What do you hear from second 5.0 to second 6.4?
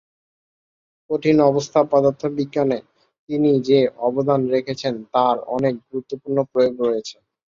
তার অনেক গুরুত্বপূর্ণ